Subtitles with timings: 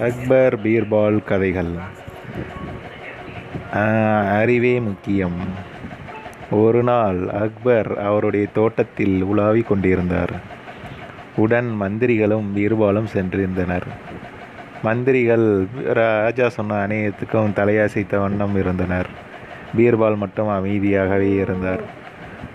[0.00, 1.70] அக்பர் பீர்பால் கதைகள்.
[4.40, 5.36] அறிவே முக்கியம்.
[6.50, 10.32] ஒரு நாள் அக்பர் அவருடைய தோட்டத்தில் உலாவிக் கொண்டிருந்தார்.
[11.36, 13.86] உடன் மந்திரிகளும் பீர்பாலும் சென்றிருந்தனர்.
[14.82, 19.06] மந்திரிகள் ராஜா சொன்ன அநேகத்துக்கும் தலையசைத்த வண்ணம் இருந்தனர்.
[19.76, 21.80] பீர்பால் மட்டும் அமைதியாகவே இருந்தார்.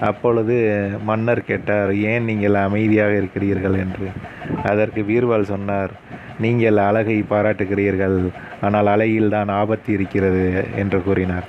[0.00, 3.74] அப்பொழுது மன்னர் கேட்டார் ஏன் நீங்கள் அமைதியாக இருக்கிறீர்கள்?
[3.74, 4.08] என்று.
[4.64, 5.90] அதற்கு பீர்பால் சொன்னார்
[6.40, 8.28] நீங்கள் அழகை பாராட்டுகிறீர்கள்.
[8.60, 11.44] ஆனால் அழகில் தான் ஆபத்து இருக்கிறது என்று கூறினார்.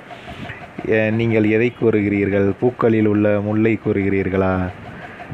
[0.88, 2.52] "எ- நீங்கள் எதை கூறுகிறீர்கள்?
[2.60, 4.68] பூக்களில் உள்ள முல்லை கூறுகிறீர்களா?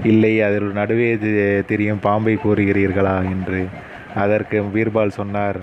[0.02, 1.18] இல்லை அதில் நடுவே
[1.66, 3.66] தெரியும் பாம்பை கூறுகிறீர்களா என்று.
[4.14, 5.60] அதற்கு பீர்பால் சொன்னார்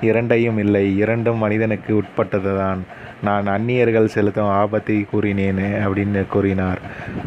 [0.00, 2.84] இரண்டையும் இல்லை இரண்டும் மனிதனுக்கு உட்பட்டது தான்
[3.22, 6.78] நான் அந்நியர்கள் செலுத்தும் ஆபத்தை கூறினேன் அப்படின்னு கூறினார்.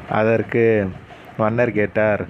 [0.10, 0.90] அதற்கு
[1.38, 2.26] மன்னர் கேட்டார்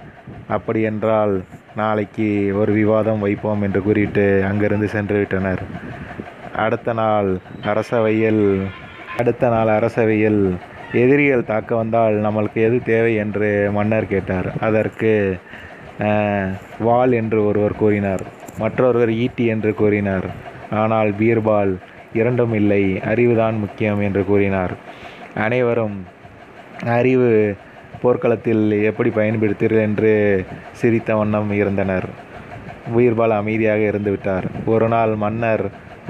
[0.48, 1.42] அப்படியென்றால்
[1.76, 2.26] நாளைக்கு
[2.60, 5.62] ஒரு விவாதம் வைப்போம் என்று கூறிட்டு அங்கிருந்து சென்று விட்டனர்.
[6.64, 7.30] அடுத்த நாள்
[7.62, 8.44] அரசவையில்
[9.18, 10.42] அடுத்த நாள் அரசவையில்
[10.92, 14.48] எதிரிகள் தாக்க வந்தால் நம்மளுக்கு எது தேவை என்று மன்னர் கேட்டார்.
[14.60, 15.12] அதற்கு
[15.98, 16.54] வால்
[16.86, 18.22] வாள் என்று ஒருவர் கூறினார்.
[18.58, 20.26] மற்றொருவர் ஈட்டி என்று கூறினார்.
[20.82, 21.72] ஆனால் பீர்பால்
[22.12, 24.74] இரண்டும் இல்லை அறிவுதான் முக்கியம் என்று கூறினார்.
[25.44, 25.96] அனைவரும்
[26.98, 27.30] அறிவு
[28.02, 30.12] போர்க்களத்தில் எப்படி பயன்படுத்தீர்கள் என்று
[30.80, 32.06] சிரித்த வண்ணம் இருந்தனர்.
[32.94, 34.46] பீர்பால் அமைதியாக இருந்துவிட்டார்.
[34.72, 35.64] ஒரு நாள் மன்னர்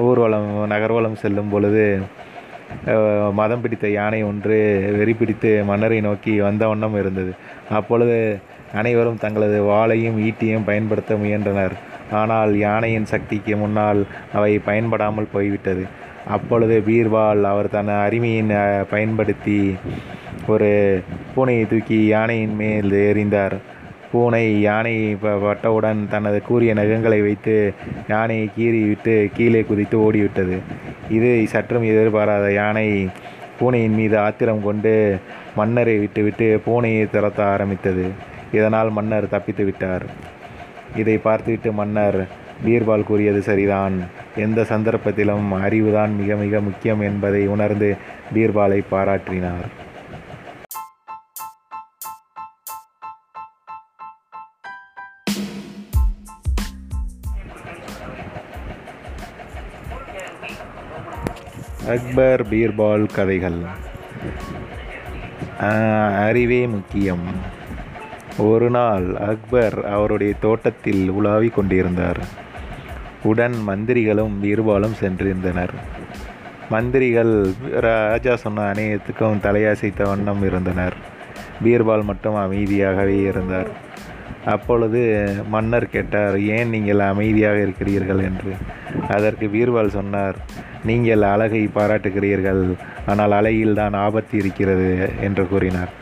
[0.06, 1.84] ஊர்வலம் நகர்வலம் செல்லும் பொழுது
[3.38, 4.56] மதம் பிடித்த யானை ஒன்று
[4.98, 7.32] வெறி பிடித்து மன்னரை நோக்கி வந்த வண்ணம் இருந்தது.
[7.78, 8.16] அப்பொழுது
[8.80, 11.74] அனைவரும் தங்களது வாளையும் ஈட்டியும் பயன்படுத்த முயன்றனர்.
[12.20, 14.00] ஆனால் யானையின் சக்திக்கு முன்னால்
[14.38, 15.84] அவை பயன்படாமல் போய்விட்டது.
[16.36, 18.52] அப்பொழுது பீர்பால் அவர் தன் அருமையின்
[18.92, 19.60] பயன்படுத்தி
[20.52, 21.02] ஒரு
[21.34, 23.56] பூனையை தூக்கி யானையின் மேல் எறிந்தார்.
[24.10, 27.54] பூனை யானை பட்டவுடன் தனது கூரிய நகங்களை வைத்து
[28.08, 30.56] யானையை கீறி விட்டு கீழே குதித்து ஓடிவிட்டது.
[31.16, 32.88] இது சற்றும் எதிர்பாராத யானை
[33.58, 35.16] பூனையின் மீது ஆத்திரம் கொண்டு
[35.56, 38.06] மன்னரை விட்டுவிட்டு பூனையை துரத்த ஆரம்பித்தது.
[38.52, 40.06] இதனால் மன்னர் தப்பித்து விட்டார்.
[40.96, 42.18] இதை பார்த்துவிட்டு மன்னர்
[42.64, 43.96] பீர்பால் கூறியது சரிதான்.
[44.36, 47.88] எந்த சந்தர்ப்பத்திலும் அறிவுதான் மிக மிக முக்கியம் என்பதை உணர்ந்து
[48.34, 49.66] பீர்பாலை பாராட்டினார்.
[61.89, 63.58] அக்பர் பீர்பால் கதைகள்.
[66.27, 67.22] அறிவே முக்கியம்.
[68.39, 72.18] ஒரு நாள் அக்பர் அவருடைய தோட்டத்தில் உலாவிக் கொண்டிருந்தார்.
[73.22, 75.74] உடன் மந்திரிகளும் பீர்பாலும் சென்றிருந்தனர்.
[76.70, 80.95] மந்திரிகள் ராஜா சொன்ன அநேகத்துக்கும் தலையசைத்த வண்ணம் இருந்தனர்.
[81.64, 83.83] பீர்பால் மட்டும் அமைதியாகவே இருந்தார்.
[84.52, 85.00] அப்பொழுது
[85.52, 88.20] மன்னர் கேட்டார் ஏன் நீங்கள் அமைதியாக இருக்கிறீர்கள்?
[88.28, 88.52] என்று.
[89.16, 90.38] அதற்கு வீர்பால் சொன்னார்
[90.88, 92.62] நீங்கள் அழகை பாராட்டுகிறீர்கள்
[93.12, 94.88] ஆனால் அழகில் தான் ஆபத்து இருக்கிறது
[95.20, 95.92] என்று கூறினார்.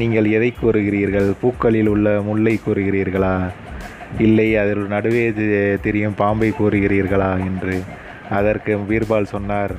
[0.00, 1.28] நீங்கள் எதை கூறுகிறீர்கள்?
[1.40, 3.34] பூக்களில் உள்ள முல்லை கூறுகிறீர்களா?
[4.26, 5.24] இல்லை அதில் நடுவே
[5.86, 7.32] தெரியும் பாம்பை கூறுகிறீர்களா?
[7.48, 7.76] என்று.
[8.38, 9.74] அதற்கு பீர்பால் சொன்னார்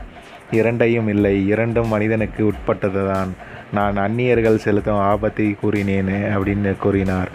[0.60, 3.32] இரண்டையும் இல்லை இரண்டும் மனிதனுக்கு உட்பட்டது தான்
[3.74, 7.32] நான் அந்நியர்கள் செலுத்தும் ஆபத்தை கூறினேன் அப்படின்னு கூறினார்.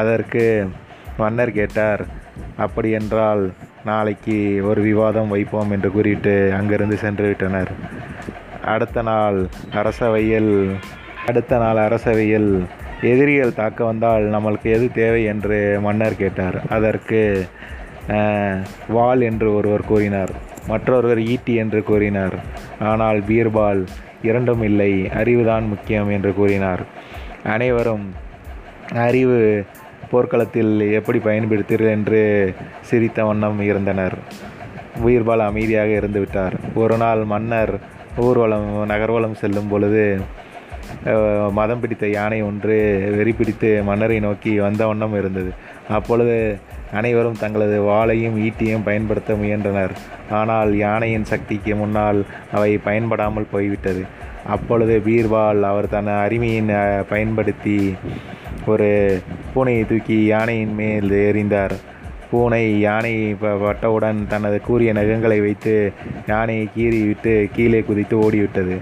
[0.00, 0.44] அதற்கு
[1.18, 2.02] மன்னர் கேட்டார்
[2.64, 3.42] அப்படி என்றால்
[3.84, 4.36] நாளைக்கு
[4.68, 7.70] ஒரு விவாதம் வைப்போம் என்று கூறிட்டு அங்கிருந்து சென்று விட்டனர்.
[8.74, 9.38] அடுத்த நாள்
[9.80, 10.52] அரசவையில்
[11.26, 12.50] அடுத்த நாள் அரசவையில்
[13.10, 16.58] எதிரிகள் தாக்க வந்தால் நம்மளுக்கு எது தேவை என்று மன்னர் கேட்டார்.
[16.68, 17.20] அதற்கு
[18.88, 20.30] வால் என்று ஒருவர் கூறினார்.
[20.68, 22.36] மற்றொருவர் ஈட்டி என்று கூறினார்.
[22.80, 23.86] ஆனால் பீர்பால்
[24.22, 26.82] இரண்டும் இல்லை அறிவுதான் முக்கியம் என்று கூறினார்.
[27.44, 28.06] அனைவரும்
[28.94, 29.64] அறிவு
[30.10, 34.16] போர்க்களத்தில் எப்படி பயன்படுத்தீர்கள் என்று சிரித்த வண்ணம் இருந்தனர்.
[35.04, 36.54] பீர்பால் அமைதியாக இருந்துவிட்டார்.
[36.74, 37.78] ஒரு நாள் மன்னர்
[38.16, 40.20] ஊர்வலம் நகர்வலம் செல்லும் பொழுது
[41.58, 42.76] மதம் பிடித்த யானை ஒன்று
[43.16, 45.50] வெறி பிடித்து மன்னரை நோக்கி வந்த வண்ணம் இருந்தது.
[45.96, 46.36] அப்பொழுது
[46.98, 49.94] அனைவரும் தங்களது வாளையும் ஈட்டியும் பயன்படுத்த முயன்றனர்.
[50.40, 52.20] ஆனால் யானையின் சக்திக்கு முன்னால்
[52.52, 54.04] அவை பயன்படாமல் போய்விட்டது.
[54.54, 56.70] அப்பொழுது பீர்பால் அவர் தன் அருமையின்
[57.08, 57.78] பயன்படுத்தி
[58.72, 58.88] ஒரு
[59.54, 61.74] பூனையை தூக்கி யானையின் மேல் எறிந்தார்.
[62.30, 65.92] பூனை யானை ப- பட்டவுடன் தனது கூறிய நகங்களை வைத்து
[66.26, 68.76] யானையை கீறி விட்டு கீழே குதித்து ஓடிவிட்டது.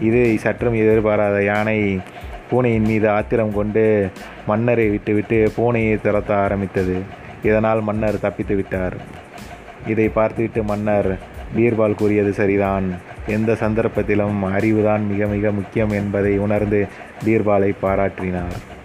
[0.00, 2.00] இது சற்றும் எதிர்பாராத யானை
[2.50, 4.10] பூனையின் மீது ஆத்திரம் கொண்டு
[4.46, 6.96] மன்னரை விட்டுவிட்டு பூனையை துரத்த ஆரம்பித்தது.
[7.42, 8.96] இதனால் மன்னர் தப்பித்து விட்டார்.
[9.86, 11.18] இதை பார்த்துவிட்டு மன்னர்
[11.56, 12.94] பீர்பால் கூறியது சரிதான்.
[13.26, 16.86] எந்த சந்தர்ப்பத்திலும் அறிவுதான் மிக மிக முக்கியம் என்பதை உணர்ந்து
[17.24, 18.76] பீர்பாலை பாராட்டினார்.